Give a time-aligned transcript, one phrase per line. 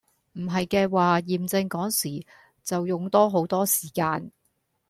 [0.33, 2.25] 唔係嘅話驗證個時
[2.63, 4.31] 就用多好多時間